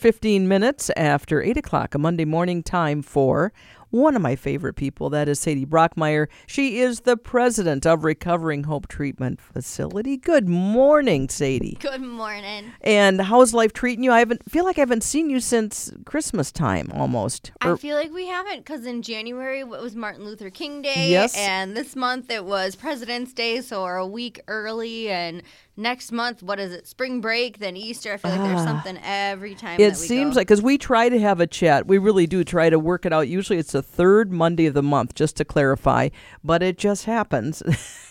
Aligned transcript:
15 0.00 0.48
minutes 0.48 0.90
after 0.96 1.42
8 1.42 1.58
o'clock, 1.58 1.94
a 1.94 1.98
Monday 1.98 2.24
morning 2.24 2.62
time 2.62 3.02
for 3.02 3.52
one 3.90 4.16
of 4.16 4.22
my 4.22 4.36
favorite 4.36 4.74
people. 4.74 5.10
That 5.10 5.28
is 5.28 5.40
Sadie 5.40 5.66
Broekemeier. 5.66 6.28
She 6.46 6.80
is 6.80 7.00
the 7.00 7.16
president 7.16 7.86
of 7.86 8.04
Recovering 8.04 8.64
Hope 8.64 8.88
Treatment 8.88 9.40
Facility. 9.40 10.16
Good 10.16 10.48
morning, 10.48 11.28
Sadie. 11.28 11.76
Good 11.80 12.02
morning. 12.02 12.72
And 12.80 13.20
how's 13.20 13.52
life 13.52 13.72
treating 13.72 14.04
you? 14.04 14.12
I 14.12 14.20
haven't 14.20 14.50
feel 14.50 14.64
like 14.64 14.78
I 14.78 14.82
haven't 14.82 15.04
seen 15.04 15.30
you 15.30 15.40
since 15.40 15.92
Christmas 16.04 16.52
time 16.52 16.90
almost. 16.94 17.52
I 17.60 17.76
feel 17.76 17.96
like 17.96 18.12
we 18.12 18.26
haven't 18.26 18.58
because 18.58 18.86
in 18.86 19.02
January 19.02 19.60
it 19.60 19.68
was 19.68 19.96
Martin 19.96 20.24
Luther 20.24 20.50
King 20.50 20.82
Day. 20.82 21.10
Yes. 21.10 21.36
And 21.36 21.76
this 21.76 21.96
month 21.96 22.30
it 22.30 22.44
was 22.44 22.76
President's 22.76 23.32
Day, 23.32 23.60
so 23.60 23.82
we're 23.82 23.96
a 23.96 24.06
week 24.06 24.40
early. 24.48 25.10
And 25.10 25.42
next 25.76 26.12
month, 26.12 26.42
what 26.42 26.60
is 26.60 26.72
it? 26.72 26.86
Spring 26.86 27.20
break, 27.20 27.58
then 27.58 27.76
Easter. 27.76 28.12
I 28.12 28.16
feel 28.18 28.30
like 28.30 28.40
there's 28.40 28.60
ah. 28.60 28.64
something 28.64 28.98
every 29.02 29.54
time. 29.54 29.80
It 29.80 29.96
seems 29.96 30.34
go. 30.34 30.40
like 30.40 30.48
because 30.48 30.62
we 30.62 30.78
try 30.78 31.08
to 31.08 31.18
have 31.18 31.40
a 31.40 31.46
chat, 31.46 31.86
we 31.86 31.98
really 31.98 32.26
do 32.26 32.44
try 32.44 32.70
to 32.70 32.78
work 32.78 33.06
it 33.06 33.12
out. 33.12 33.28
Usually 33.28 33.58
it's 33.58 33.74
the 33.80 33.86
third 33.86 34.30
Monday 34.30 34.66
of 34.66 34.74
the 34.74 34.82
month, 34.82 35.14
just 35.14 35.36
to 35.36 35.44
clarify, 35.44 36.10
but 36.44 36.62
it 36.62 36.76
just 36.76 37.06
happens 37.06 37.62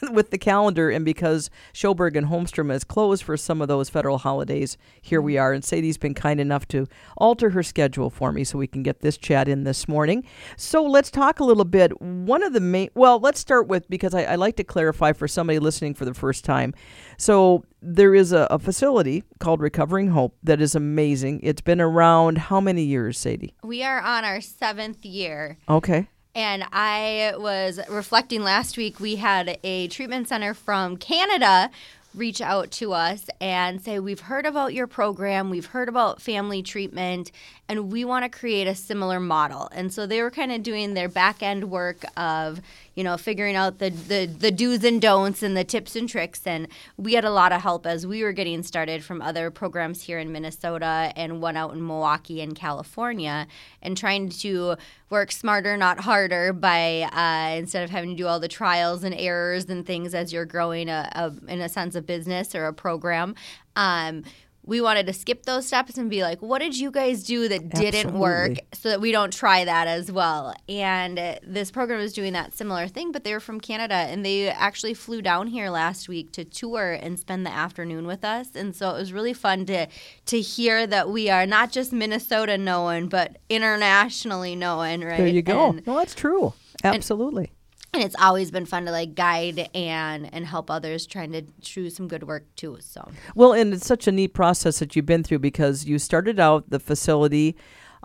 with 0.11 0.31
the 0.31 0.37
calendar. 0.37 0.89
And 0.89 1.05
because 1.05 1.51
Schoberg 1.73 2.15
and 2.15 2.25
Holmstrom 2.25 2.73
is 2.73 2.83
closed 2.83 3.21
for 3.21 3.37
some 3.37 3.61
of 3.61 3.67
those 3.67 3.87
federal 3.87 4.17
holidays, 4.17 4.77
here 4.99 5.21
we 5.21 5.37
are. 5.37 5.53
And 5.53 5.63
Sadie's 5.63 5.99
been 5.99 6.15
kind 6.15 6.39
enough 6.39 6.67
to 6.69 6.87
alter 7.17 7.51
her 7.51 7.61
schedule 7.61 8.09
for 8.09 8.31
me 8.31 8.43
so 8.43 8.57
we 8.57 8.65
can 8.65 8.81
get 8.81 9.01
this 9.01 9.15
chat 9.15 9.47
in 9.47 9.63
this 9.63 9.87
morning. 9.87 10.23
So 10.57 10.83
let's 10.83 11.11
talk 11.11 11.39
a 11.39 11.43
little 11.43 11.65
bit. 11.65 12.01
One 12.01 12.41
of 12.41 12.53
the 12.53 12.61
main, 12.61 12.89
well, 12.95 13.19
let's 13.19 13.39
start 13.39 13.67
with 13.67 13.87
because 13.89 14.15
I, 14.15 14.23
I 14.23 14.35
like 14.35 14.55
to 14.55 14.63
clarify 14.63 15.13
for 15.13 15.27
somebody 15.27 15.59
listening 15.59 15.93
for 15.93 16.05
the 16.05 16.15
first 16.15 16.43
time. 16.43 16.73
So 17.17 17.63
there 17.81 18.15
is 18.15 18.31
a, 18.31 18.47
a 18.49 18.57
facility 18.57 19.23
called 19.39 19.61
Recovering 19.61 20.07
Hope 20.07 20.35
that 20.41 20.61
is 20.61 20.73
amazing. 20.73 21.41
It's 21.43 21.61
been 21.61 21.79
around 21.79 22.39
how 22.39 22.59
many 22.59 22.83
years, 22.83 23.19
Sadie? 23.19 23.53
we 23.63 23.83
are 23.83 24.01
on 24.01 24.25
our 24.25 24.41
seventh 24.41 25.05
year. 25.05 25.58
Okay. 25.67 26.07
And 26.35 26.63
I 26.71 27.33
was 27.37 27.79
reflecting 27.89 28.43
last 28.43 28.77
week, 28.77 28.99
we 28.99 29.15
had 29.15 29.59
a 29.63 29.87
treatment 29.87 30.27
center 30.29 30.53
from 30.53 30.97
Canada 30.97 31.71
reach 32.15 32.41
out 32.41 32.71
to 32.71 32.93
us 32.93 33.25
and 33.39 33.81
say, 33.81 33.99
We've 33.99 34.19
heard 34.19 34.45
about 34.45 34.73
your 34.73 34.87
program, 34.87 35.49
we've 35.49 35.67
heard 35.67 35.89
about 35.89 36.21
family 36.21 36.63
treatment, 36.63 37.31
and 37.67 37.91
we 37.91 38.05
want 38.05 38.23
to 38.23 38.29
create 38.29 38.67
a 38.67 38.75
similar 38.75 39.19
model. 39.19 39.69
And 39.73 39.93
so 39.93 40.05
they 40.05 40.21
were 40.21 40.31
kind 40.31 40.51
of 40.51 40.63
doing 40.63 40.93
their 40.93 41.09
back 41.09 41.43
end 41.43 41.69
work 41.69 42.03
of, 42.17 42.61
you 42.99 43.05
know, 43.05 43.15
figuring 43.15 43.55
out 43.55 43.79
the, 43.79 43.91
the, 43.91 44.25
the 44.25 44.51
do's 44.51 44.83
and 44.83 45.01
don'ts 45.01 45.41
and 45.41 45.55
the 45.55 45.63
tips 45.63 45.95
and 45.95 46.09
tricks. 46.09 46.45
And 46.45 46.67
we 46.97 47.13
had 47.13 47.23
a 47.23 47.31
lot 47.31 47.53
of 47.53 47.61
help 47.61 47.87
as 47.87 48.05
we 48.05 48.23
were 48.23 48.33
getting 48.33 48.61
started 48.61 49.05
from 49.05 49.21
other 49.21 49.49
programs 49.49 50.01
here 50.01 50.19
in 50.19 50.33
Minnesota 50.33 51.13
and 51.15 51.41
one 51.41 51.55
out 51.55 51.71
in 51.71 51.87
Milwaukee 51.87 52.41
and 52.41 52.53
California, 52.53 53.47
and 53.81 53.95
trying 53.95 54.27
to 54.27 54.75
work 55.09 55.31
smarter, 55.31 55.77
not 55.77 56.01
harder, 56.01 56.51
by 56.51 57.03
uh, 57.03 57.57
instead 57.57 57.85
of 57.85 57.89
having 57.89 58.09
to 58.09 58.15
do 58.17 58.27
all 58.27 58.41
the 58.41 58.49
trials 58.49 59.05
and 59.05 59.15
errors 59.15 59.63
and 59.69 59.85
things 59.85 60.13
as 60.13 60.33
you're 60.33 60.43
growing 60.43 60.89
a, 60.89 61.09
a 61.15 61.33
in 61.49 61.61
a 61.61 61.69
sense 61.69 61.95
of 61.95 62.05
business 62.05 62.53
or 62.53 62.65
a 62.65 62.73
program. 62.73 63.33
Um, 63.77 64.25
we 64.69 64.81
wanted 64.81 65.07
to 65.07 65.13
skip 65.13 65.43
those 65.47 65.65
steps 65.65 65.97
and 65.97 66.09
be 66.09 66.21
like, 66.21 66.41
what 66.41 66.59
did 66.59 66.77
you 66.77 66.91
guys 66.91 67.23
do 67.23 67.47
that 67.47 67.69
didn't 67.69 68.13
work 68.13 68.53
so 68.73 68.89
that 68.89 69.01
we 69.01 69.11
don't 69.11 69.33
try 69.33 69.65
that 69.65 69.87
as 69.87 70.11
well? 70.11 70.53
And 70.69 71.17
this 71.41 71.71
program 71.71 71.99
is 71.99 72.13
doing 72.13 72.33
that 72.33 72.53
similar 72.53 72.87
thing, 72.87 73.11
but 73.11 73.23
they 73.23 73.33
were 73.33 73.39
from 73.39 73.59
Canada 73.59 73.95
and 73.95 74.23
they 74.23 74.47
actually 74.47 74.93
flew 74.93 75.23
down 75.23 75.47
here 75.47 75.71
last 75.71 76.07
week 76.07 76.31
to 76.33 76.45
tour 76.45 76.93
and 77.01 77.19
spend 77.19 77.47
the 77.47 77.51
afternoon 77.51 78.05
with 78.05 78.23
us. 78.23 78.49
And 78.55 78.75
so 78.75 78.91
it 78.91 78.99
was 78.99 79.11
really 79.11 79.33
fun 79.33 79.65
to 79.65 79.87
to 80.27 80.39
hear 80.39 80.85
that 80.85 81.09
we 81.09 81.29
are 81.31 81.47
not 81.47 81.71
just 81.71 81.91
Minnesota 81.91 82.55
known, 82.55 83.07
but 83.07 83.39
internationally 83.49 84.55
known, 84.55 85.03
right? 85.03 85.17
There 85.17 85.27
you 85.27 85.41
go. 85.41 85.69
And, 85.69 85.87
no, 85.87 85.97
that's 85.97 86.13
true. 86.13 86.53
Absolutely. 86.83 87.51
And 87.93 88.03
it's 88.03 88.15
always 88.19 88.51
been 88.51 88.65
fun 88.65 88.85
to 88.85 88.91
like 88.91 89.15
guide 89.15 89.69
and 89.73 90.31
and 90.33 90.45
help 90.45 90.69
others 90.69 91.05
trying 91.05 91.31
to 91.31 91.41
do 91.41 91.89
some 91.89 92.07
good 92.07 92.23
work 92.23 92.43
too. 92.55 92.77
So 92.81 93.09
Well, 93.35 93.53
and 93.53 93.73
it's 93.73 93.85
such 93.85 94.07
a 94.07 94.11
neat 94.11 94.33
process 94.33 94.79
that 94.79 94.95
you've 94.95 95.05
been 95.05 95.23
through 95.23 95.39
because 95.39 95.85
you 95.85 95.99
started 95.99 96.39
out 96.39 96.69
the 96.69 96.79
facility 96.79 97.55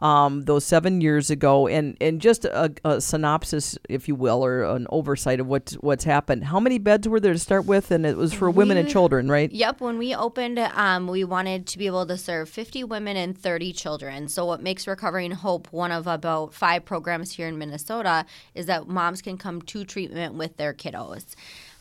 um, 0.00 0.42
those 0.42 0.64
seven 0.64 1.00
years 1.00 1.30
ago, 1.30 1.68
and, 1.68 1.96
and 2.00 2.20
just 2.20 2.44
a, 2.44 2.72
a 2.84 3.00
synopsis, 3.00 3.78
if 3.88 4.08
you 4.08 4.14
will, 4.14 4.44
or 4.44 4.64
an 4.64 4.86
oversight 4.90 5.40
of 5.40 5.46
what's 5.46 5.74
what's 5.74 6.04
happened. 6.04 6.44
How 6.44 6.60
many 6.60 6.78
beds 6.78 7.08
were 7.08 7.20
there 7.20 7.32
to 7.32 7.38
start 7.38 7.66
with? 7.66 7.90
And 7.90 8.04
it 8.04 8.16
was 8.16 8.32
for 8.32 8.50
women 8.50 8.76
and 8.76 8.88
children, 8.88 9.30
right? 9.30 9.50
Yep, 9.50 9.80
when 9.80 9.98
we 9.98 10.14
opened, 10.14 10.58
um, 10.58 11.06
we 11.06 11.24
wanted 11.24 11.66
to 11.68 11.78
be 11.78 11.86
able 11.86 12.06
to 12.06 12.18
serve 12.18 12.48
50 12.48 12.84
women 12.84 13.16
and 13.16 13.36
30 13.36 13.72
children. 13.72 14.28
So, 14.28 14.44
what 14.44 14.62
makes 14.62 14.86
Recovering 14.86 15.30
Hope 15.30 15.72
one 15.72 15.92
of 15.92 16.06
about 16.06 16.54
five 16.54 16.84
programs 16.84 17.32
here 17.32 17.48
in 17.48 17.58
Minnesota 17.58 18.26
is 18.54 18.66
that 18.66 18.88
moms 18.88 19.22
can 19.22 19.38
come 19.38 19.62
to 19.62 19.84
treatment 19.84 20.34
with 20.34 20.56
their 20.56 20.74
kiddos. 20.74 21.34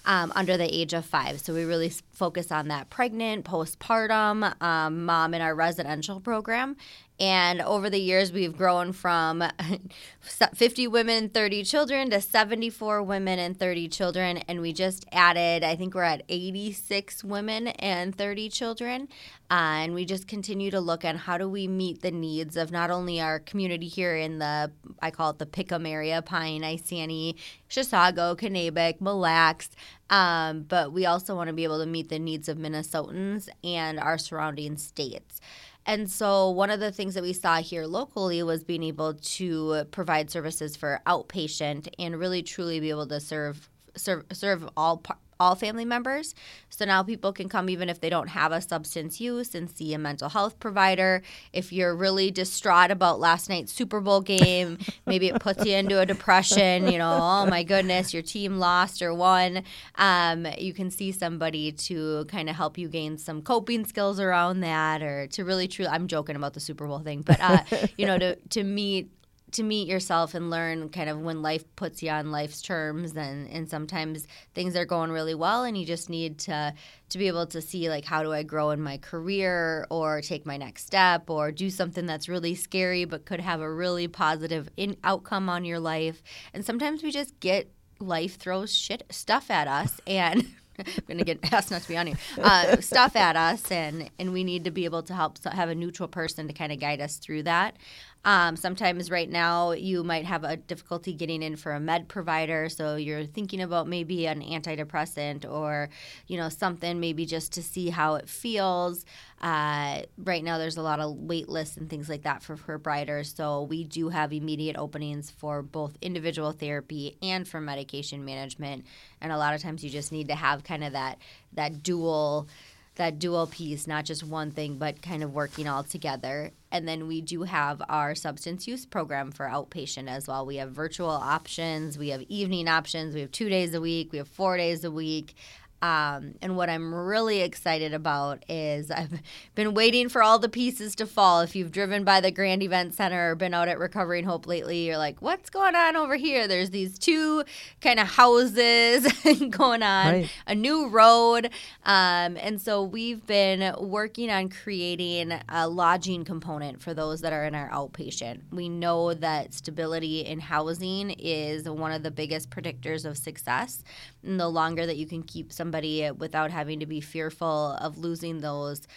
Um, 0.05 0.33
under 0.35 0.57
the 0.57 0.65
age 0.65 0.91
of 0.91 1.05
five. 1.05 1.39
So 1.39 1.53
we 1.53 1.63
really 1.63 1.89
focus 2.11 2.51
on 2.51 2.67
that 2.67 2.89
pregnant, 2.89 3.45
postpartum 3.45 4.61
um, 4.61 5.05
mom 5.05 5.33
in 5.33 5.41
our 5.41 5.55
residential 5.55 6.19
program. 6.19 6.75
And 7.23 7.61
over 7.61 7.89
the 7.89 8.01
years, 8.01 8.33
we've 8.33 8.57
grown 8.57 8.91
from 8.91 9.45
50 10.19 10.87
women, 10.89 11.29
30 11.29 11.63
children 11.63 12.09
to 12.09 12.19
74 12.19 13.01
women 13.01 13.39
and 13.39 13.57
30 13.57 13.87
children. 13.87 14.39
And 14.39 14.59
we 14.59 14.73
just 14.73 15.05
added, 15.09 15.63
I 15.63 15.77
think 15.77 15.95
we're 15.95 16.03
at 16.03 16.23
86 16.27 17.23
women 17.23 17.69
and 17.69 18.13
30 18.13 18.49
children. 18.49 19.07
Uh, 19.49 19.85
and 19.85 19.93
we 19.93 20.03
just 20.03 20.27
continue 20.27 20.69
to 20.71 20.81
look 20.81 21.05
at 21.05 21.15
how 21.15 21.37
do 21.37 21.47
we 21.47 21.65
meet 21.65 22.01
the 22.01 22.11
needs 22.11 22.57
of 22.57 22.73
not 22.73 22.91
only 22.91 23.21
our 23.21 23.39
community 23.39 23.87
here 23.87 24.17
in 24.17 24.39
the, 24.39 24.69
I 25.01 25.09
call 25.09 25.29
it 25.29 25.39
the 25.39 25.45
Pickham 25.45 25.85
area, 25.85 26.21
Pine, 26.21 26.63
Isanti, 26.63 27.35
Chisago, 27.69 28.35
Kanabec, 28.35 28.99
Mille 28.99 29.19
Lacs, 29.19 29.69
um, 30.09 30.63
but 30.63 30.91
we 30.91 31.05
also 31.05 31.35
want 31.35 31.47
to 31.47 31.53
be 31.53 31.63
able 31.63 31.79
to 31.79 31.85
meet 31.85 32.09
the 32.09 32.19
needs 32.19 32.49
of 32.49 32.57
Minnesotans 32.57 33.47
and 33.63 33.97
our 33.97 34.17
surrounding 34.17 34.75
states. 34.75 35.39
And 35.85 36.09
so, 36.09 36.49
one 36.49 36.69
of 36.69 36.79
the 36.79 36.91
things 36.91 37.13
that 37.15 37.23
we 37.23 37.33
saw 37.33 37.57
here 37.57 37.85
locally 37.85 38.41
was 38.43 38.63
being 38.63 38.83
able 38.83 39.15
to 39.15 39.85
provide 39.91 40.31
services 40.31 40.75
for 40.75 41.01
outpatient 41.05 41.89
and 41.99 42.17
really 42.17 42.41
truly 42.41 42.79
be 42.79 42.89
able 42.89 43.07
to 43.07 43.19
serve 43.19 43.69
serve, 43.95 44.25
serve 44.31 44.67
all 44.77 45.03
all 45.43 45.55
family 45.55 45.83
members. 45.83 46.33
So 46.69 46.85
now 46.85 47.03
people 47.03 47.33
can 47.33 47.49
come 47.49 47.69
even 47.69 47.89
if 47.89 47.99
they 47.99 48.09
don't 48.09 48.29
have 48.29 48.51
a 48.51 48.61
substance 48.61 49.19
use 49.19 49.53
and 49.53 49.69
see 49.69 49.93
a 49.93 49.97
mental 49.97 50.29
health 50.29 50.57
provider. 50.59 51.21
If 51.51 51.73
you're 51.73 51.95
really 51.95 52.31
distraught 52.31 52.91
about 52.91 53.19
last 53.19 53.49
night's 53.49 53.73
Super 53.73 53.99
Bowl 53.99 54.21
game, 54.21 54.77
maybe 55.05 55.27
it 55.27 55.39
puts 55.41 55.65
you 55.65 55.75
into 55.75 55.99
a 55.99 56.05
depression, 56.05 56.89
you 56.89 56.97
know, 56.97 57.19
oh 57.21 57.45
my 57.45 57.63
goodness, 57.63 58.13
your 58.13 58.23
team 58.23 58.57
lost 58.57 59.01
or 59.01 59.13
won. 59.13 59.63
Um, 59.95 60.47
you 60.57 60.73
can 60.73 60.89
see 60.89 61.11
somebody 61.11 61.73
to 61.73 62.25
kind 62.25 62.49
of 62.49 62.55
help 62.55 62.77
you 62.77 62.87
gain 62.87 63.17
some 63.17 63.41
coping 63.41 63.85
skills 63.85 64.19
around 64.19 64.61
that 64.61 65.01
or 65.03 65.27
to 65.27 65.43
really 65.43 65.67
truly 65.67 65.89
I'm 65.89 66.07
joking 66.07 66.37
about 66.37 66.53
the 66.53 66.61
Super 66.61 66.87
Bowl 66.87 66.99
thing, 66.99 67.21
but 67.21 67.39
uh, 67.41 67.63
you 67.97 68.05
know, 68.05 68.17
to 68.17 68.35
to 68.35 68.63
meet 68.63 69.09
to 69.53 69.63
meet 69.63 69.87
yourself 69.87 70.33
and 70.33 70.49
learn 70.49 70.89
kind 70.89 71.09
of 71.09 71.19
when 71.19 71.41
life 71.41 71.63
puts 71.75 72.03
you 72.03 72.09
on 72.09 72.31
life's 72.31 72.61
terms 72.61 73.15
and 73.15 73.47
and 73.49 73.69
sometimes 73.69 74.27
things 74.53 74.75
are 74.75 74.85
going 74.85 75.11
really 75.11 75.35
well 75.35 75.63
and 75.63 75.77
you 75.77 75.85
just 75.85 76.09
need 76.09 76.37
to 76.39 76.73
to 77.09 77.17
be 77.17 77.27
able 77.27 77.45
to 77.45 77.61
see 77.61 77.89
like 77.89 78.05
how 78.05 78.23
do 78.23 78.33
I 78.33 78.43
grow 78.43 78.71
in 78.71 78.81
my 78.81 78.97
career 78.97 79.85
or 79.89 80.21
take 80.21 80.45
my 80.45 80.57
next 80.57 80.85
step 80.85 81.29
or 81.29 81.51
do 81.51 81.69
something 81.69 82.05
that's 82.05 82.27
really 82.27 82.55
scary 82.55 83.05
but 83.05 83.25
could 83.25 83.39
have 83.39 83.61
a 83.61 83.71
really 83.71 84.07
positive 84.07 84.69
in 84.77 84.97
outcome 85.03 85.49
on 85.49 85.65
your 85.65 85.79
life. 85.79 86.21
And 86.53 86.65
sometimes 86.65 87.03
we 87.03 87.11
just 87.11 87.39
get 87.39 87.71
life 87.99 88.37
throws 88.37 88.73
shit 88.73 89.03
stuff 89.09 89.49
at 89.49 89.67
us 89.67 89.99
and 90.07 90.47
I'm 90.79 90.85
gonna 91.07 91.23
get 91.23 91.39
asked 91.53 91.71
not 91.71 91.81
to 91.81 91.87
be 91.87 91.97
on 91.97 92.07
here. 92.07 92.17
Uh, 92.41 92.79
stuff 92.81 93.15
at 93.15 93.35
us, 93.35 93.71
and 93.71 94.09
and 94.19 94.33
we 94.33 94.43
need 94.43 94.63
to 94.65 94.71
be 94.71 94.85
able 94.85 95.03
to 95.03 95.13
help 95.13 95.43
have 95.43 95.69
a 95.69 95.75
neutral 95.75 96.07
person 96.07 96.47
to 96.47 96.53
kind 96.53 96.71
of 96.71 96.79
guide 96.79 97.01
us 97.01 97.17
through 97.17 97.43
that. 97.43 97.77
Um, 98.25 98.55
sometimes 98.55 99.11
right 99.11 99.29
now 99.29 99.71
you 99.71 100.01
might 100.01 100.23
have 100.25 100.45
a 100.45 100.55
difficulty 100.55 101.11
getting 101.11 101.43
in 101.43 101.57
for 101.57 101.73
a 101.73 101.79
med 101.79 102.07
provider, 102.07 102.69
so 102.69 102.95
you're 102.95 103.25
thinking 103.25 103.61
about 103.61 103.87
maybe 103.87 104.27
an 104.27 104.41
antidepressant 104.41 105.49
or 105.49 105.89
you 106.27 106.37
know 106.37 106.49
something 106.49 106.99
maybe 106.99 107.25
just 107.25 107.51
to 107.53 107.63
see 107.63 107.89
how 107.89 108.15
it 108.15 108.29
feels. 108.29 109.05
Uh, 109.43 110.03
right 110.17 110.41
now 110.41 110.57
there's 110.57 110.77
a 110.77 110.81
lot 110.81 111.01
of 111.01 111.17
wait 111.17 111.49
lists 111.49 111.75
and 111.75 111.89
things 111.89 112.07
like 112.07 112.23
that 112.23 112.41
for 112.41 112.55
providers, 112.55 113.33
so 113.35 113.63
we 113.63 113.83
do 113.83 114.07
have 114.07 114.31
immediate 114.31 114.77
openings 114.77 115.29
for 115.29 115.61
both 115.61 115.97
individual 116.01 116.53
therapy 116.53 117.17
and 117.21 117.45
for 117.45 117.59
medication 117.59 118.23
management. 118.23 118.85
And 119.19 119.33
a 119.33 119.37
lot 119.37 119.53
of 119.53 119.61
times 119.61 119.83
you 119.83 119.89
just 119.89 120.13
need 120.13 120.29
to 120.29 120.35
have 120.35 120.63
kind 120.63 120.81
of 120.81 120.93
that 120.93 121.17
that 121.51 121.83
dual 121.83 122.47
that 122.95 123.17
dual 123.17 123.47
piece, 123.47 123.87
not 123.87 124.05
just 124.05 124.23
one 124.23 124.51
thing, 124.51 124.77
but 124.77 125.01
kind 125.01 125.23
of 125.23 125.33
working 125.33 125.67
all 125.67 125.83
together. 125.83 126.51
And 126.71 126.87
then 126.87 127.07
we 127.07 127.21
do 127.21 127.43
have 127.43 127.81
our 127.89 128.13
substance 128.13 128.67
use 128.67 128.85
program 128.85 129.31
for 129.31 129.47
outpatient 129.47 130.07
as 130.07 130.27
well. 130.27 130.45
We 130.45 130.57
have 130.57 130.71
virtual 130.71 131.09
options, 131.09 131.97
we 131.97 132.09
have 132.09 132.21
evening 132.29 132.67
options, 132.67 133.15
we 133.15 133.21
have 133.21 133.31
two 133.31 133.49
days 133.49 133.73
a 133.73 133.81
week, 133.81 134.11
we 134.11 134.19
have 134.19 134.27
four 134.27 134.57
days 134.57 134.83
a 134.83 134.91
week. 134.91 135.35
Um, 135.83 136.35
and 136.41 136.55
what 136.55 136.69
I'm 136.69 136.95
really 136.95 137.41
excited 137.41 137.93
about 137.93 138.45
is 138.47 138.89
I've 138.89 139.19
been 139.53 139.73
waiting 139.73 140.07
for 140.07 140.23
all 140.23 140.39
the 140.39 140.47
pieces 140.47 140.95
to 140.95 141.05
fall. 141.05 141.41
If 141.41 141.57
you've 141.57 141.73
driven 141.73 142.05
by 142.05 142.21
the 142.21 142.31
Grand 142.31 142.63
Event 142.63 142.93
Center 142.93 143.31
or 143.31 143.35
been 143.35 143.53
out 143.53 143.67
at 143.67 143.77
Recovering 143.79 144.23
Hope 144.23 144.47
lately, 144.47 144.87
you're 144.87 144.97
like, 144.97 145.21
what's 145.21 145.49
going 145.49 145.75
on 145.75 145.97
over 145.97 146.15
here? 146.15 146.47
There's 146.47 146.69
these 146.69 146.97
two 146.97 147.43
kind 147.81 147.99
of 147.99 148.07
houses 148.07 149.11
going 149.49 149.83
on, 149.83 150.13
right. 150.13 150.31
a 150.47 150.55
new 150.55 150.87
road. 150.87 151.47
Um, 151.83 152.37
and 152.37 152.61
so 152.61 152.81
we've 152.81 153.27
been 153.27 153.75
working 153.77 154.29
on 154.29 154.47
creating 154.47 155.33
a 155.49 155.67
lodging 155.67 156.23
component 156.23 156.81
for 156.81 156.93
those 156.93 157.19
that 157.19 157.33
are 157.33 157.43
in 157.43 157.55
our 157.55 157.69
outpatient. 157.71 158.39
We 158.53 158.69
know 158.69 159.13
that 159.15 159.53
stability 159.53 160.21
in 160.21 160.39
housing 160.39 161.09
is 161.09 161.67
one 161.67 161.91
of 161.91 162.03
the 162.03 162.11
biggest 162.11 162.49
predictors 162.49 163.03
of 163.03 163.17
success. 163.17 163.83
And 164.23 164.39
the 164.39 164.47
longer 164.47 164.85
that 164.85 164.95
you 164.95 165.05
can 165.05 165.23
keep 165.23 165.51
somebody 165.73 166.11
without 166.11 166.51
having 166.51 166.79
to 166.79 166.85
be 166.85 167.01
fearful 167.01 167.75
of 167.81 167.97
losing 167.97 168.41
those 168.41 168.87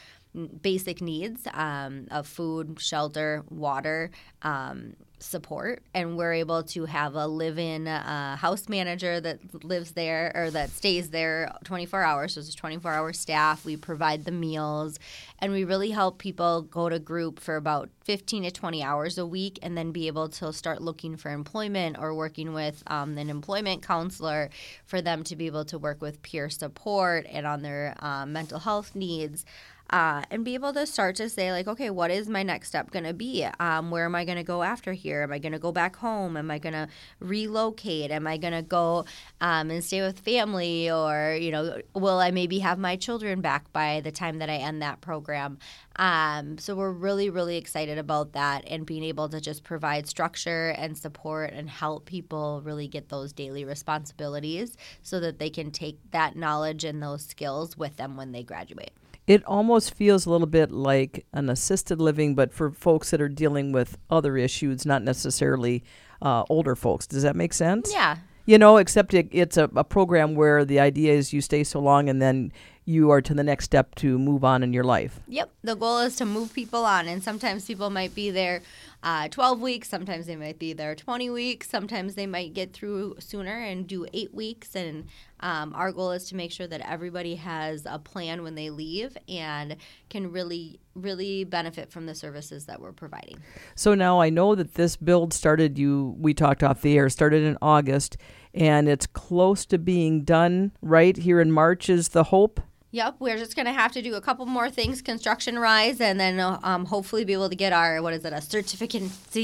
basic 0.61 1.01
needs 1.01 1.47
um, 1.55 2.07
of 2.11 2.27
food, 2.27 2.79
shelter, 2.79 3.43
water, 3.49 4.11
um, 4.43 4.95
support 5.19 5.83
and 5.95 6.17
we're 6.17 6.35
able 6.35 6.63
to 6.63 6.85
have 6.85 7.15
a 7.15 7.27
live-in 7.27 7.89
uh, 7.89 8.37
house 8.37 8.69
manager 8.69 9.21
that 9.21 9.65
lives 9.65 9.93
there 9.93 10.33
or 10.35 10.51
that 10.51 10.71
stays 10.71 11.11
there 11.11 11.53
24 11.65 12.03
hours. 12.03 12.35
So 12.35 12.41
it's 12.41 12.55
24 12.55 12.93
hour 12.93 13.13
staff. 13.13 13.65
We 13.65 13.77
provide 13.77 14.25
the 14.25 14.33
meals 14.33 14.99
and 15.39 15.53
we 15.53 15.65
really 15.65 15.91
help 15.91 16.19
people 16.19 16.63
go 16.63 16.89
to 16.89 16.99
group 16.99 17.41
for 17.41 17.57
about 17.57 17.89
15 18.05 18.45
to 18.45 18.51
20 18.51 18.83
hours 18.83 19.19
a 19.19 19.27
week 19.27 19.59
and 19.63 19.77
then 19.77 19.93
be 19.93 20.07
able 20.07 20.29
to 20.29 20.53
start 20.53 20.81
looking 20.83 21.17
for 21.17 21.31
employment 21.31 21.97
or 21.99 22.15
working 22.15 22.53
with 22.53 22.83
um, 22.87 23.17
an 23.19 23.31
employment 23.31 23.83
counselor 23.83 24.51
for 24.85 25.01
them 25.01 25.25
to 25.25 25.37
be 25.37 25.47
able 25.47 25.65
to 25.65 25.79
work 25.79 26.01
with 26.01 26.23
peer 26.23 26.49
support 26.51 27.27
and 27.31 27.47
on 27.47 27.63
their 27.63 27.95
um, 28.01 28.33
mental 28.33 28.59
health 28.59 28.95
needs 28.95 29.45
uh, 29.91 30.23
and 30.31 30.45
be 30.45 30.55
able 30.55 30.73
to 30.73 30.87
start 30.87 31.17
to 31.17 31.29
say 31.29 31.53
like 31.53 31.69
okay 31.69 31.91
what 31.91 32.11
is 32.11 32.29
my 32.29 32.43
next 32.43 32.69
step 32.69 32.91
going 32.91 33.05
to 33.05 33.15
be? 33.15 33.47
Um, 33.61 33.91
where 33.91 34.05
am 34.05 34.15
i 34.15 34.25
going 34.25 34.39
to 34.39 34.45
go 34.45 34.63
after 34.63 34.93
here? 34.93 35.23
Am 35.23 35.33
i 35.33 35.39
going 35.39 35.53
to 35.53 35.59
go 35.59 35.73
back 35.73 35.97
home? 35.97 36.37
Am 36.37 36.51
i 36.51 36.59
going 36.59 36.73
to 36.73 36.89
relocate? 37.21 38.11
Am 38.11 38.27
i 38.27 38.37
going 38.37 38.53
to 38.53 38.63
go 38.63 39.05
um, 39.41 39.71
and 39.71 39.85
stay 39.85 40.03
with 40.03 40.19
family? 40.21 40.91
Or 40.91 41.37
you 41.41 41.51
know 41.51 41.81
will 41.95 42.19
i 42.19 42.31
maybe 42.31 42.59
have 42.61 42.79
my 42.79 42.97
children 42.97 43.41
back 43.41 43.73
by 43.73 44.01
the 44.01 44.13
time 44.13 44.39
that 44.39 44.51
i 44.51 44.57
end 44.57 44.83
that 44.83 45.01
program? 45.01 45.59
Um, 45.97 46.59
so 46.59 46.75
we're 46.75 46.93
really 46.93 47.31
really 47.31 47.57
excited 47.57 47.99
about 47.99 48.33
that 48.33 48.65
and 48.67 48.85
being 48.85 49.05
able 49.05 49.29
to 49.29 49.41
just 49.41 49.65
provide 49.65 50.07
structure 50.07 50.75
and 50.77 50.97
support 50.97 51.53
and 51.53 51.71
help 51.71 52.07
people 52.07 52.61
really 52.65 52.89
get 52.89 53.09
those 53.09 53.33
daily 53.33 53.65
responsibilities 53.65 54.77
so 55.03 55.21
that 55.21 55.39
they 55.39 55.51
can 55.51 55.71
take 55.71 55.99
that 56.11 56.37
knowledge 56.37 56.85
and 56.85 57.03
those 57.03 57.25
skills 57.25 57.77
with 57.77 57.97
them 57.97 58.17
when 58.17 58.33
they 58.33 58.43
graduate 58.43 58.93
it 59.27 59.45
almost 59.45 59.95
feels 59.95 60.27
a 60.27 60.31
little 60.31 60.47
bit 60.47 60.71
like 60.71 61.27
an 61.33 61.51
assisted 61.51 62.01
living, 62.01 62.35
but 62.35 62.53
for 62.53 62.71
folks 62.71 63.11
that 63.11 63.21
are 63.21 63.29
dealing 63.29 63.73
with 63.73 63.99
other 64.09 64.37
issues, 64.37 64.87
not 64.87 65.03
necessarily 65.03 65.83
uh, 66.23 66.45
older 66.49 66.77
folks. 66.77 67.07
Does 67.07 67.23
that 67.23 67.35
make 67.35 67.53
sense? 67.53 67.93
Yeah. 67.93 68.19
You 68.45 68.59
know, 68.59 68.77
except 68.77 69.13
it, 69.15 69.29
it's 69.33 69.57
a, 69.57 69.69
a 69.75 69.83
program 69.83 70.37
where 70.37 70.65
the 70.65 70.79
idea 70.79 71.13
is 71.13 71.33
you 71.33 71.41
stay 71.41 71.65
so 71.65 71.81
long 71.81 72.09
and 72.09 72.23
then 72.23 72.53
you 72.87 73.11
are 73.11 73.21
to 73.21 73.35
the 73.35 73.43
next 73.43 73.65
step 73.65 73.97
to 73.97 74.17
move 74.17 74.45
on 74.45 74.63
in 74.63 74.73
your 74.73 74.85
life. 74.85 75.21
Yep. 75.27 75.51
The 75.63 75.75
goal 75.75 75.99
is 75.99 76.17
to 76.17 76.25
move 76.25 76.55
people 76.55 76.85
on. 76.85 77.09
And 77.09 77.23
sometimes 77.23 77.67
people 77.67 77.91
might 77.91 78.15
be 78.15 78.31
there 78.31 78.63
uh, 79.03 79.29
12 79.29 79.61
weeks, 79.61 79.89
sometimes 79.89 80.27
they 80.27 80.37
might 80.37 80.59
be 80.59 80.73
there 80.73 80.95
20 80.95 81.31
weeks, 81.31 81.69
sometimes 81.69 82.15
they 82.15 82.27
might 82.27 82.55
get 82.55 82.73
through 82.73 83.17
sooner 83.19 83.57
and 83.59 83.87
do 83.87 84.07
eight 84.13 84.33
weeks. 84.35 84.75
And 84.75 85.07
um, 85.41 85.75
our 85.75 85.93
goal 85.93 86.13
is 86.13 86.29
to 86.31 86.37
make 86.37 86.51
sure 86.51 86.67
that 86.67 86.81
everybody 86.81 87.35
has 87.37 87.87
a 87.87 87.99
plan 87.99 88.43
when 88.43 88.55
they 88.55 88.71
leave 88.71 89.17
and 89.29 89.77
can 90.09 90.33
really, 90.33 90.81
really 90.95 91.45
benefit 91.45 91.91
from 91.91 92.07
the 92.07 92.15
services 92.15 92.67
that 92.67 92.81
we're 92.81 92.93
providing. 92.93 93.39
So 93.75 93.95
now 93.95 94.21
I 94.21 94.31
know 94.31 94.55
that 94.55 94.75
this 94.75 94.97
build 94.97 95.35
started, 95.35 95.79
you, 95.79 96.17
we 96.19 96.35
talked 96.35 96.63
off 96.63 96.83
the 96.83 96.97
air, 96.97 97.09
started 97.09 97.43
in 97.43 97.59
August 97.61 98.17
and 98.55 98.89
it's 98.89 99.07
close 99.07 99.67
to 99.67 99.79
being 99.79 100.25
done, 100.25 100.73
right? 100.81 101.17
Here 101.17 101.41
in 101.41 101.53
March 101.53 101.91
is 101.91 102.09
the 102.09 102.25
hope. 102.25 102.61
Yep, 102.97 103.17
we're 103.19 103.37
just 103.37 103.55
going 103.55 103.67
to 103.67 103.75
have 103.75 103.93
to 103.93 104.01
do 104.01 104.15
a 104.15 104.23
couple 104.23 104.47
more 104.47 104.71
things 104.71 105.03
construction 105.03 105.59
rise 105.59 106.01
and 106.01 106.19
then 106.19 106.41
um, 106.41 106.87
hopefully 106.87 107.27
be 107.27 107.35
able 107.35 107.51
to 107.51 107.55
get 107.55 107.75
our, 107.75 108.01
what 108.01 108.15
is 108.15 108.25
it, 108.25 108.33
a 108.33 108.41
certificate 108.41 109.03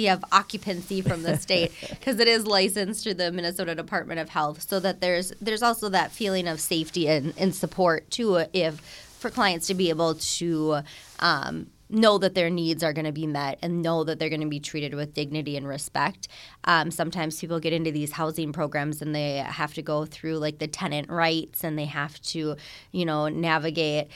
of 0.09 0.25
occupancy 0.33 1.03
from 1.03 1.23
the 1.23 1.37
state 1.37 1.71
because 1.91 2.19
it 2.19 2.29
is 2.29 2.47
licensed 2.47 3.05
through 3.05 3.13
the 3.13 3.31
Minnesota 3.31 3.75
Department 3.75 4.21
of 4.21 4.31
Health. 4.31 4.63
So 4.63 4.81
that 4.81 5.03
there's 5.03 5.35
there's 5.39 5.63
also 5.63 5.91
that 5.91 6.13
feeling 6.13 6.49
of 6.49 6.63
safety 6.63 7.09
and, 7.09 7.35
and 7.37 7.55
support 7.55 8.11
too 8.11 8.43
if 8.55 8.81
for 9.19 9.29
clients 9.29 9.67
to 9.67 9.75
be 9.75 9.91
able 9.91 10.15
to 10.15 10.81
um, 11.19 11.67
know 11.93 12.19
that 12.19 12.35
their 12.35 12.51
needs 12.51 12.83
are 12.83 12.93
going 12.93 13.05
to 13.05 13.13
be 13.13 13.27
met 13.27 13.59
and 13.63 13.83
know 13.83 14.05
that 14.05 14.19
they're 14.19 14.29
going 14.29 14.41
to 14.41 14.49
be 14.49 14.61
treated 14.61 14.95
with 14.95 15.15
dignity 15.15 15.57
and 15.57 15.67
respect. 15.67 16.29
Um, 16.65 16.91
sometimes 16.91 17.41
people 17.41 17.61
get 17.61 17.73
into 17.73 17.93
these 17.93 18.13
housing 18.13 18.53
programs 18.53 19.03
and 19.03 19.15
they 19.15 19.37
have 19.37 19.75
to 19.75 19.83
go 19.83 20.07
through 20.07 20.39
like 20.39 20.59
the 20.59 20.67
tenant 20.67 21.11
rights 21.11 21.65
and 21.65 21.79
they 21.79 21.85
have 21.85 22.21
to, 22.23 22.57
you 22.93 23.05
know, 23.05 23.29
navigate 23.29 24.09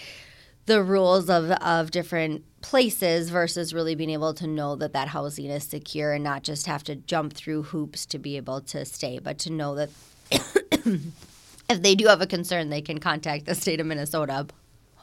the 0.66 0.82
rules 0.82 1.30
of, 1.30 1.50
of 1.50 1.90
different 1.92 2.44
places 2.60 3.30
versus 3.30 3.72
really 3.72 3.94
being 3.94 4.10
able 4.10 4.34
to 4.34 4.46
know 4.46 4.74
that 4.74 4.92
that 4.92 5.08
housing 5.08 5.46
is 5.46 5.62
secure 5.62 6.12
and 6.12 6.24
not 6.24 6.42
just 6.42 6.66
have 6.66 6.82
to 6.84 6.96
jump 6.96 7.32
through 7.32 7.62
hoops 7.62 8.04
to 8.06 8.18
be 8.18 8.36
able 8.36 8.60
to 8.60 8.84
stay, 8.84 9.20
but 9.20 9.38
to 9.38 9.52
know 9.52 9.76
that 9.76 9.90
if 10.32 11.82
they 11.82 11.94
do 11.94 12.08
have 12.08 12.20
a 12.20 12.26
concern, 12.26 12.68
they 12.68 12.82
can 12.82 12.98
contact 12.98 13.46
the 13.46 13.54
state 13.54 13.80
of 13.80 13.86
Minnesota 13.86 14.46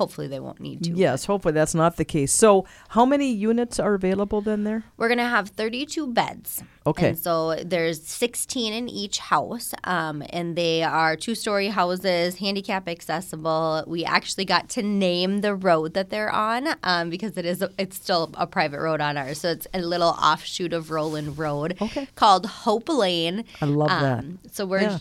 hopefully 0.04 0.28
they 0.28 0.40
won't 0.40 0.60
need 0.60 0.84
to. 0.84 0.92
Yes, 0.92 1.26
hopefully 1.26 1.54
that's 1.54 1.74
not 1.74 1.96
the 1.96 2.04
case. 2.04 2.34
So, 2.34 2.66
how 2.90 3.06
many 3.06 3.32
units 3.32 3.80
are 3.80 3.94
available 3.94 4.42
then 4.42 4.66
there? 4.66 4.84
We're 4.98 5.08
going 5.08 5.18
to 5.20 5.34
have 5.38 5.50
32 5.50 6.08
beds. 6.08 6.62
Okay. 6.86 7.10
And 7.10 7.20
so 7.20 7.56
there's 7.64 8.06
16 8.06 8.74
in 8.74 8.90
each 8.90 9.20
house, 9.20 9.74
um, 9.86 10.22
and 10.32 10.58
they 10.58 10.84
are 10.84 11.16
two-story 11.16 11.70
houses, 11.70 12.38
handicap 12.40 12.90
accessible. 12.90 13.86
We 13.88 14.04
actually 14.04 14.44
got 14.44 14.68
to 14.70 14.82
name 14.82 15.40
the 15.40 15.56
road 15.56 15.94
that 15.94 16.10
they're 16.10 16.30
on 16.32 16.68
um, 16.84 17.10
because 17.10 17.38
it 17.38 17.46
is 17.46 17.62
a, 17.62 17.70
it's 17.78 17.96
still 17.96 18.32
a 18.34 18.46
private 18.46 18.82
road 18.82 19.00
on 19.00 19.16
ours, 19.16 19.40
so 19.40 19.52
it's 19.52 19.68
a 19.74 19.80
little 19.80 20.10
offshoot 20.10 20.74
of 20.74 20.92
Roland 20.92 21.38
Road 21.38 21.78
okay. 21.82 22.10
called 22.16 22.46
Hope 22.46 22.90
Lane. 22.90 23.46
I 23.62 23.66
love 23.66 23.90
um, 23.90 24.40
that. 24.44 24.54
So 24.54 24.66
we're 24.66 24.82
yeah. 24.82 24.98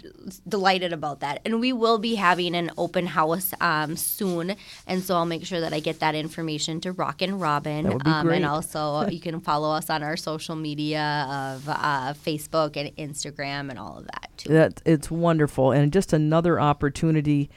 delighted 0.46 0.92
about 0.92 1.18
that, 1.20 1.40
and 1.44 1.58
we 1.58 1.72
will 1.72 1.98
be 1.98 2.14
having 2.14 2.54
an 2.54 2.70
open 2.78 3.06
house 3.06 3.52
um, 3.60 3.96
soon, 3.96 4.54
and 4.92 5.02
so 5.02 5.14
I'll 5.16 5.24
make 5.24 5.46
sure 5.46 5.60
that 5.60 5.72
I 5.72 5.80
get 5.80 6.00
that 6.00 6.14
information 6.14 6.78
to 6.82 6.92
Rock 6.92 7.22
and 7.22 7.40
Robin, 7.40 7.84
that 7.84 7.94
would 7.94 8.04
be 8.04 8.10
um, 8.10 8.26
great. 8.26 8.36
and 8.36 8.44
also 8.44 9.08
you 9.08 9.20
can 9.20 9.40
follow 9.40 9.70
us 9.70 9.88
on 9.88 10.02
our 10.02 10.18
social 10.18 10.54
media 10.54 11.26
of 11.30 11.66
uh, 11.66 12.12
Facebook 12.12 12.76
and 12.76 12.94
Instagram 12.96 13.70
and 13.70 13.78
all 13.78 13.96
of 13.96 14.04
that 14.04 14.30
too. 14.36 14.50
That 14.50 14.82
it's 14.84 15.10
wonderful 15.10 15.72
and 15.72 15.90
just 15.90 16.12
another 16.12 16.60
opportunity 16.60 17.48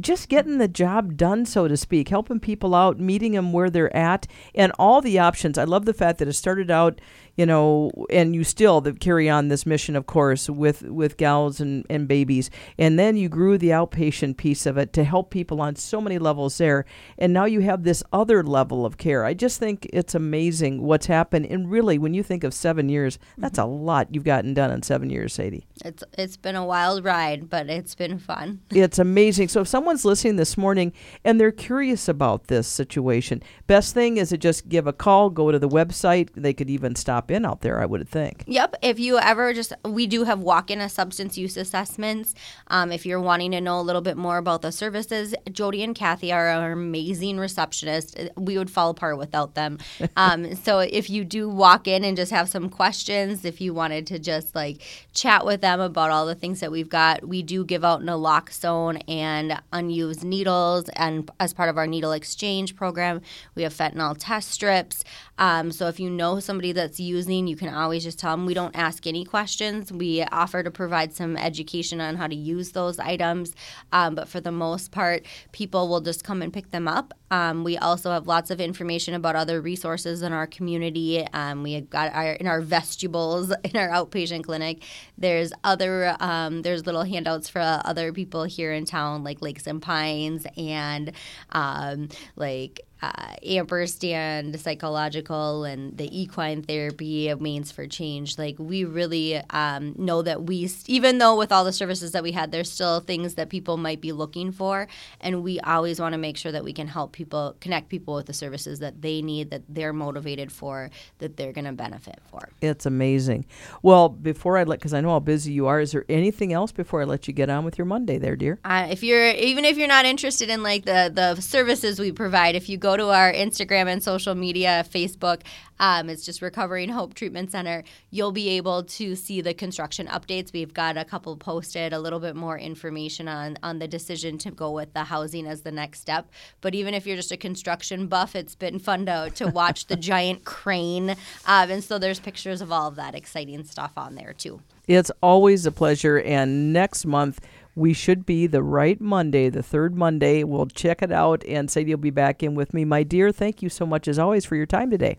just 0.00 0.30
getting 0.30 0.56
the 0.56 0.68
job 0.68 1.16
done, 1.18 1.44
so 1.44 1.68
to 1.68 1.76
speak, 1.76 2.08
helping 2.08 2.40
people 2.40 2.74
out, 2.74 2.98
meeting 2.98 3.32
them 3.32 3.52
where 3.52 3.68
they're 3.68 3.94
at, 3.94 4.26
and 4.54 4.72
all 4.78 5.02
the 5.02 5.18
options. 5.18 5.58
I 5.58 5.64
love 5.64 5.84
the 5.84 5.92
fact 5.92 6.18
that 6.18 6.28
it 6.28 6.32
started 6.32 6.70
out 6.70 6.98
you 7.36 7.46
know, 7.46 7.90
and 8.10 8.34
you 8.34 8.44
still 8.44 8.80
carry 8.80 9.28
on 9.28 9.48
this 9.48 9.64
mission, 9.66 9.96
of 9.96 10.06
course, 10.06 10.48
with 10.50 10.82
with 10.82 11.16
gals 11.16 11.60
and, 11.60 11.86
and 11.88 12.06
babies, 12.06 12.50
and 12.78 12.98
then 12.98 13.16
you 13.16 13.28
grew 13.28 13.58
the 13.58 13.70
outpatient 13.70 14.36
piece 14.36 14.66
of 14.66 14.76
it 14.76 14.92
to 14.92 15.04
help 15.04 15.30
people 15.30 15.60
on 15.60 15.76
so 15.76 16.00
many 16.00 16.18
levels 16.18 16.58
there, 16.58 16.84
and 17.18 17.32
now 17.32 17.44
you 17.44 17.60
have 17.60 17.82
this 17.82 18.02
other 18.12 18.42
level 18.42 18.84
of 18.86 18.98
care. 18.98 19.24
I 19.24 19.34
just 19.34 19.58
think 19.58 19.88
it's 19.92 20.14
amazing 20.14 20.82
what's 20.82 21.06
happened, 21.06 21.46
and 21.46 21.70
really, 21.70 21.98
when 21.98 22.14
you 22.14 22.22
think 22.22 22.44
of 22.44 22.54
seven 22.54 22.88
years, 22.88 23.18
that's 23.38 23.58
mm-hmm. 23.58 23.70
a 23.70 23.74
lot 23.74 24.14
you've 24.14 24.24
gotten 24.24 24.54
done 24.54 24.70
in 24.70 24.82
seven 24.82 25.10
years, 25.10 25.34
Sadie. 25.34 25.66
It's 25.84 26.04
it's 26.16 26.36
been 26.36 26.56
a 26.56 26.64
wild 26.64 27.04
ride, 27.04 27.48
but 27.48 27.68
it's 27.68 27.94
been 27.94 28.18
fun. 28.18 28.60
it's 28.70 28.98
amazing. 28.98 29.48
So 29.48 29.62
if 29.62 29.68
someone's 29.68 30.04
listening 30.04 30.36
this 30.36 30.56
morning 30.56 30.92
and 31.24 31.40
they're 31.40 31.52
curious 31.52 32.08
about 32.08 32.46
this 32.46 32.68
situation, 32.68 33.42
best 33.66 33.94
thing 33.94 34.16
is 34.16 34.28
to 34.30 34.38
just 34.38 34.68
give 34.68 34.86
a 34.86 34.92
call, 34.92 35.30
go 35.30 35.50
to 35.50 35.58
the 35.58 35.68
website. 35.68 36.30
They 36.34 36.52
could 36.52 36.70
even 36.70 36.94
stop 36.94 37.30
in 37.32 37.44
out 37.44 37.62
there, 37.62 37.80
I 37.80 37.86
would 37.86 38.08
think. 38.08 38.44
Yep. 38.46 38.76
If 38.82 38.98
you 38.98 39.18
ever 39.18 39.52
just, 39.52 39.72
we 39.84 40.06
do 40.06 40.24
have 40.24 40.40
walk 40.40 40.70
in 40.70 40.86
substance 40.88 41.38
use 41.38 41.56
assessments. 41.56 42.34
Um, 42.68 42.92
if 42.92 43.06
you're 43.06 43.20
wanting 43.20 43.52
to 43.52 43.60
know 43.60 43.80
a 43.80 43.82
little 43.82 44.02
bit 44.02 44.16
more 44.16 44.38
about 44.38 44.62
the 44.62 44.72
services, 44.72 45.34
Jody 45.50 45.82
and 45.82 45.94
Kathy 45.94 46.32
are 46.32 46.48
our 46.48 46.72
amazing 46.72 47.36
receptionists. 47.36 48.28
We 48.36 48.58
would 48.58 48.70
fall 48.70 48.90
apart 48.90 49.18
without 49.18 49.54
them. 49.54 49.78
Um, 50.14 50.54
so 50.56 50.80
if 50.80 51.08
you 51.08 51.24
do 51.24 51.48
walk 51.48 51.88
in 51.88 52.04
and 52.04 52.16
just 52.16 52.30
have 52.32 52.48
some 52.48 52.68
questions, 52.68 53.44
if 53.44 53.60
you 53.60 53.72
wanted 53.72 54.06
to 54.08 54.18
just 54.18 54.54
like 54.54 54.82
chat 55.14 55.46
with 55.46 55.62
them 55.62 55.80
about 55.80 56.10
all 56.10 56.26
the 56.26 56.34
things 56.34 56.60
that 56.60 56.70
we've 56.70 56.88
got, 56.88 57.26
we 57.26 57.42
do 57.42 57.64
give 57.64 57.82
out 57.84 58.02
naloxone 58.02 59.02
and 59.08 59.60
unused 59.72 60.22
needles. 60.22 60.88
And 60.90 61.30
as 61.40 61.54
part 61.54 61.70
of 61.70 61.78
our 61.78 61.86
needle 61.86 62.12
exchange 62.12 62.76
program, 62.76 63.22
we 63.54 63.62
have 63.62 63.72
fentanyl 63.72 64.16
test 64.18 64.50
strips. 64.50 65.02
Um, 65.38 65.72
so 65.72 65.88
if 65.88 65.98
you 65.98 66.10
know 66.10 66.40
somebody 66.40 66.72
that's 66.72 67.00
used 67.00 67.11
using, 67.12 67.46
you 67.46 67.56
can 67.56 67.72
always 67.74 68.02
just 68.02 68.18
tell 68.18 68.32
them. 68.36 68.46
We 68.46 68.54
don't 68.54 68.76
ask 68.76 69.06
any 69.06 69.24
questions. 69.24 69.92
We 69.92 70.22
offer 70.22 70.62
to 70.62 70.70
provide 70.70 71.12
some 71.12 71.36
education 71.36 72.00
on 72.00 72.16
how 72.16 72.26
to 72.26 72.34
use 72.34 72.72
those 72.72 72.98
items. 72.98 73.54
Um, 73.92 74.14
but 74.14 74.28
for 74.28 74.40
the 74.40 74.52
most 74.52 74.90
part, 74.90 75.26
people 75.52 75.88
will 75.88 76.00
just 76.00 76.24
come 76.24 76.42
and 76.42 76.52
pick 76.52 76.70
them 76.70 76.88
up. 76.88 77.14
Um, 77.32 77.64
we 77.64 77.78
also 77.78 78.10
have 78.10 78.26
lots 78.26 78.50
of 78.50 78.60
information 78.60 79.14
about 79.14 79.36
other 79.36 79.62
resources 79.62 80.20
in 80.20 80.34
our 80.34 80.46
community. 80.46 81.26
Um, 81.32 81.62
we 81.62 81.80
got 81.80 82.12
our 82.12 82.32
in 82.32 82.46
our 82.46 82.60
vestibules 82.60 83.50
in 83.64 83.74
our 83.74 83.88
outpatient 83.88 84.44
clinic. 84.44 84.82
There's 85.16 85.50
other 85.64 86.14
um, 86.20 86.60
there's 86.60 86.84
little 86.84 87.04
handouts 87.04 87.48
for 87.48 87.60
uh, 87.60 87.80
other 87.86 88.12
people 88.12 88.44
here 88.44 88.72
in 88.72 88.84
town, 88.84 89.24
like 89.24 89.40
Lakes 89.40 89.66
and 89.66 89.80
Pines, 89.80 90.46
and 90.58 91.12
um, 91.52 92.10
like 92.36 92.82
uh, 93.02 93.34
ampersand 93.44 94.58
psychological 94.60 95.64
and 95.64 95.96
the 95.98 96.20
equine 96.20 96.62
therapy 96.62 97.28
of 97.28 97.40
means 97.40 97.72
for 97.72 97.84
change 97.86 98.38
like 98.38 98.54
we 98.58 98.84
really 98.84 99.36
um, 99.50 99.92
know 99.98 100.22
that 100.22 100.44
we 100.44 100.70
even 100.86 101.18
though 101.18 101.36
with 101.36 101.50
all 101.50 101.64
the 101.64 101.72
services 101.72 102.12
that 102.12 102.22
we 102.22 102.30
had 102.30 102.52
there's 102.52 102.70
still 102.70 103.00
things 103.00 103.34
that 103.34 103.48
people 103.48 103.76
might 103.76 104.00
be 104.00 104.12
looking 104.12 104.52
for 104.52 104.86
and 105.20 105.42
we 105.42 105.58
always 105.60 106.00
want 106.00 106.12
to 106.12 106.18
make 106.18 106.36
sure 106.36 106.52
that 106.52 106.62
we 106.62 106.72
can 106.72 106.86
help 106.86 107.10
people 107.22 107.56
connect 107.60 107.88
people 107.88 108.14
with 108.14 108.26
the 108.26 108.32
services 108.32 108.78
that 108.80 109.00
they 109.00 109.22
need 109.22 109.50
that 109.50 109.62
they're 109.68 109.92
motivated 109.92 110.50
for 110.50 110.90
that 111.18 111.36
they're 111.36 111.52
going 111.52 111.64
to 111.64 111.72
benefit 111.72 112.18
for. 112.30 112.48
It's 112.60 112.86
amazing. 112.86 113.46
Well 113.82 114.08
before 114.08 114.58
i 114.58 114.64
let 114.64 114.78
because 114.78 114.94
i 114.94 115.00
know 115.00 115.10
how 115.10 115.20
busy 115.20 115.52
you 115.52 115.66
are 115.66 115.80
is 115.80 115.92
there 115.92 116.04
anything 116.08 116.52
else 116.52 116.72
before 116.72 117.00
i 117.02 117.04
let 117.04 117.26
you 117.28 117.34
get 117.34 117.48
on 117.48 117.64
with 117.64 117.78
your 117.78 117.84
monday 117.84 118.18
there 118.18 118.36
dear? 118.36 118.58
Uh, 118.64 118.88
if 118.90 119.02
you're 119.02 119.30
even 119.30 119.64
if 119.64 119.76
you're 119.78 119.94
not 119.98 120.04
interested 120.04 120.48
in 120.48 120.62
like 120.62 120.84
the 120.84 121.10
the 121.14 121.40
services 121.40 121.98
we 121.98 122.12
provide 122.12 122.54
if 122.54 122.68
you 122.68 122.76
go 122.76 122.96
to 122.96 123.08
our 123.08 123.32
Instagram 123.32 123.86
and 123.86 124.02
social 124.02 124.34
media, 124.34 124.84
Facebook, 124.90 125.42
um, 125.82 126.08
it's 126.08 126.24
just 126.24 126.40
Recovering 126.40 126.88
Hope 126.88 127.12
Treatment 127.12 127.50
Center. 127.50 127.82
You'll 128.10 128.30
be 128.30 128.50
able 128.50 128.84
to 128.84 129.16
see 129.16 129.40
the 129.40 129.52
construction 129.52 130.06
updates. 130.06 130.52
We've 130.52 130.72
got 130.72 130.96
a 130.96 131.04
couple 131.04 131.36
posted, 131.36 131.92
a 131.92 131.98
little 131.98 132.20
bit 132.20 132.36
more 132.36 132.56
information 132.56 133.26
on 133.26 133.58
on 133.64 133.80
the 133.80 133.88
decision 133.88 134.38
to 134.38 134.52
go 134.52 134.70
with 134.70 134.94
the 134.94 135.02
housing 135.02 135.44
as 135.48 135.62
the 135.62 135.72
next 135.72 136.00
step. 136.00 136.30
But 136.60 136.76
even 136.76 136.94
if 136.94 137.04
you're 137.04 137.16
just 137.16 137.32
a 137.32 137.36
construction 137.36 138.06
buff, 138.06 138.36
it's 138.36 138.54
been 138.54 138.78
fun 138.78 139.06
to 139.06 139.32
to 139.34 139.48
watch 139.48 139.86
the 139.86 139.96
giant 140.12 140.44
crane, 140.44 141.10
um, 141.46 141.70
and 141.70 141.82
so 141.82 141.98
there's 141.98 142.20
pictures 142.20 142.60
of 142.60 142.70
all 142.70 142.86
of 142.86 142.94
that 142.94 143.16
exciting 143.16 143.64
stuff 143.64 143.92
on 143.96 144.14
there 144.14 144.32
too. 144.32 144.60
It's 144.86 145.10
always 145.20 145.66
a 145.66 145.72
pleasure, 145.72 146.20
and 146.20 146.72
next 146.72 147.04
month 147.04 147.40
we 147.74 147.92
should 147.92 148.24
be 148.24 148.46
the 148.46 148.62
right 148.62 149.00
Monday, 149.00 149.48
the 149.48 149.62
third 149.62 149.96
Monday. 149.96 150.44
We'll 150.44 150.66
check 150.66 151.02
it 151.02 151.10
out 151.10 151.44
and 151.46 151.70
say 151.70 151.82
you'll 151.82 151.98
be 151.98 152.10
back 152.10 152.42
in 152.42 152.54
with 152.54 152.72
me. 152.72 152.84
My 152.84 153.02
dear, 153.02 153.32
thank 153.32 153.62
you 153.62 153.68
so 153.68 153.84
much 153.84 154.06
as 154.06 154.18
always 154.18 154.44
for 154.44 154.54
your 154.54 154.66
time 154.66 154.90
today. 154.90 155.18